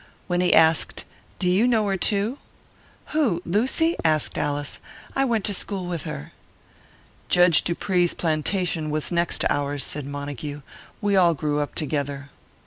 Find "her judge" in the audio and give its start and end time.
6.05-7.61